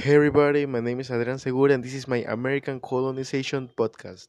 Hey 0.00 0.14
everybody, 0.14 0.64
my 0.64 0.80
name 0.80 0.98
is 1.00 1.10
Adrian 1.10 1.38
Segura 1.38 1.74
and 1.74 1.84
this 1.84 1.92
is 1.92 2.08
my 2.08 2.24
American 2.26 2.80
Colonization 2.80 3.68
podcast. 3.76 4.28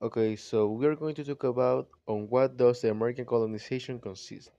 Okay, 0.00 0.36
so 0.36 0.68
we 0.70 0.86
are 0.86 0.94
going 0.94 1.16
to 1.16 1.24
talk 1.24 1.42
about 1.42 1.88
on 2.06 2.28
what 2.28 2.56
does 2.56 2.82
the 2.82 2.92
American 2.92 3.24
colonization 3.24 3.98
consist. 3.98 4.52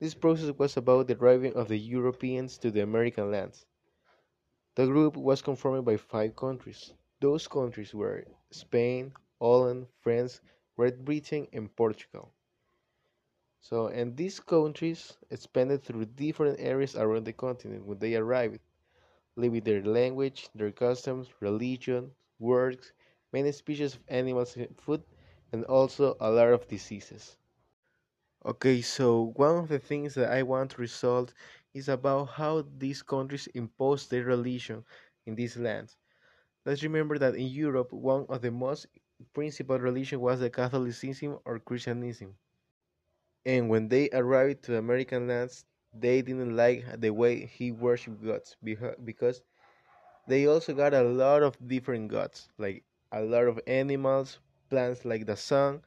This 0.00 0.14
process 0.14 0.54
was 0.56 0.78
about 0.78 1.06
the 1.06 1.18
arriving 1.18 1.52
of 1.52 1.68
the 1.68 1.78
Europeans 1.78 2.56
to 2.64 2.70
the 2.70 2.80
American 2.80 3.30
lands. 3.30 3.66
The 4.76 4.86
group 4.86 5.18
was 5.18 5.42
conformed 5.42 5.84
by 5.84 5.98
five 5.98 6.34
countries. 6.34 6.94
Those 7.20 7.46
countries 7.46 7.92
were 7.92 8.24
Spain, 8.50 9.12
Holland, 9.38 9.88
France, 10.00 10.40
Great 10.78 11.04
Britain, 11.04 11.46
and 11.52 11.68
Portugal. 11.76 12.32
So, 13.64 13.88
and 13.88 14.16
these 14.16 14.38
countries 14.38 15.18
expanded 15.28 15.82
through 15.82 16.04
different 16.04 16.60
areas 16.60 16.94
around 16.94 17.24
the 17.24 17.32
continent 17.32 17.84
when 17.84 17.98
they 17.98 18.14
arrived, 18.14 18.60
leaving 19.36 19.64
their 19.64 19.82
language, 19.84 20.50
their 20.54 20.72
customs, 20.72 21.34
religion, 21.40 22.14
works, 22.38 22.92
many 23.32 23.52
species 23.52 23.96
of 23.96 24.04
animals 24.08 24.56
food, 24.78 25.04
and 25.52 25.64
also 25.66 26.16
a 26.20 26.30
lot 26.30 26.48
of 26.52 26.68
diseases. 26.68 27.38
Okay, 28.46 28.80
so 28.80 29.32
one 29.34 29.56
of 29.56 29.68
the 29.68 29.80
things 29.80 30.14
that 30.14 30.30
I 30.30 30.44
want 30.44 30.70
to 30.72 30.80
resolve 30.80 31.34
is 31.72 31.88
about 31.88 32.26
how 32.26 32.62
these 32.62 33.02
countries 33.02 33.48
imposed 33.48 34.08
their 34.10 34.24
religion 34.24 34.84
in 35.26 35.34
these 35.34 35.56
lands. 35.56 35.96
Let's 36.66 36.82
remember 36.84 37.18
that 37.18 37.36
in 37.36 37.48
Europe, 37.48 37.92
one 37.92 38.26
of 38.28 38.42
the 38.42 38.50
most 38.52 38.86
principal 39.34 39.78
religion 39.80 40.20
was 40.20 40.40
the 40.40 40.50
Catholicism 40.50 41.40
or 41.44 41.60
Christianism. 41.60 42.38
And 43.46 43.70
when 43.70 43.88
they 43.88 44.10
arrived 44.10 44.64
to 44.64 44.76
American 44.76 45.28
lands, 45.28 45.64
they 45.94 46.20
didn't 46.20 46.54
like 46.54 46.84
the 47.00 47.08
way 47.10 47.46
he 47.46 47.72
worshiped 47.72 48.22
gods 48.22 48.54
because 48.62 49.42
they 50.28 50.46
also 50.46 50.74
got 50.74 50.94
a 50.94 51.02
lot 51.02 51.42
of 51.42 51.56
different 51.68 52.08
gods, 52.10 52.48
like 52.58 52.84
a 53.12 53.22
lot 53.22 53.48
of 53.48 53.60
animals, 53.66 54.38
plants 54.70 55.04
like 55.04 55.26
the 55.26 55.36
sun, 55.36 55.82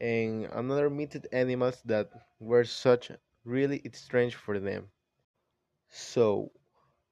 and 0.00 0.46
another 0.52 0.90
mythic 0.90 1.26
animals 1.32 1.82
that 1.86 2.10
were 2.40 2.64
such 2.64 3.12
really 3.44 3.82
strange 3.94 4.34
for 4.36 4.58
them. 4.60 4.90
So, 5.90 6.52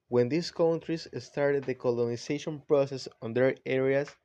when 0.09 0.29
these 0.29 0.51
countries 0.51 1.09
started 1.19 1.65
the 1.65 1.75
colonization 1.75 2.61
process 2.63 3.09
on 3.23 3.35
their 3.35 3.57
areas, 3.67 4.17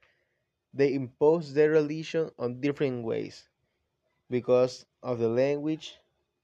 they 0.73 0.93
imposed 0.93 1.55
their 1.55 1.71
religion 1.71 2.31
on 2.39 2.61
different 2.61 3.03
ways 3.05 3.49
because 4.29 4.85
of 5.03 5.19
the 5.19 5.29
language 5.29 5.99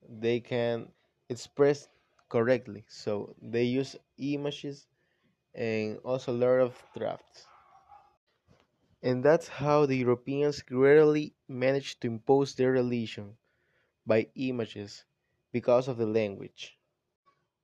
they 0.08 0.40
can 0.40 0.92
express 1.30 1.90
correctly. 2.30 2.86
So 2.88 3.36
they 3.42 3.64
use 3.64 3.96
images 4.18 4.88
and 5.56 5.98
also 6.00 6.34
a 6.34 6.38
lot 6.40 6.60
of 6.62 6.84
drafts. 6.98 7.48
And 9.02 9.24
that's 9.24 9.48
how 9.48 9.86
the 9.86 9.96
europeans 9.96 10.62
gradually 10.62 11.34
managed 11.48 12.02
to 12.02 12.08
impose 12.08 12.56
their 12.56 12.72
religion 12.74 13.38
by 14.06 14.30
images 14.36 15.06
because 15.52 15.88
of 15.88 15.98
the 15.98 16.06
language. 16.08 16.80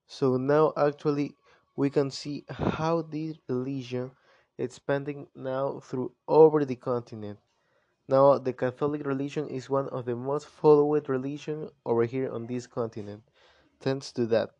So 0.08 0.38
now 0.38 0.74
actually 0.78 1.38
we 1.76 1.90
can 1.90 2.12
see 2.12 2.46
how 2.50 3.02
this 3.04 3.38
religion 3.50 4.12
is 4.58 4.66
expanding 4.66 5.30
now 5.36 5.80
through 5.80 6.16
over 6.28 6.66
the 6.66 6.76
continent 6.78 7.40
now, 8.12 8.38
the 8.38 8.54
Catholic 8.54 9.06
religion 9.08 9.48
is 9.50 9.70
one 9.70 9.90
of 9.90 10.06
the 10.06 10.16
most 10.16 10.46
followed 10.48 11.10
religion 11.10 11.72
over 11.86 12.06
here 12.06 12.32
on 12.32 12.46
this 12.48 12.68
continent. 12.68 13.24
Thanks 13.80 14.12
to 14.14 14.28
that. 14.28 14.52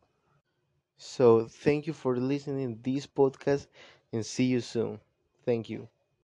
So, 0.96 1.46
thank 1.48 1.86
you 1.86 1.92
for 1.92 2.16
listening 2.16 2.80
this 2.82 3.06
podcast 3.06 3.66
and 4.10 4.24
see 4.24 4.44
you 4.46 4.60
soon. 4.60 5.00
Thank 5.44 5.68
you. 5.68 5.88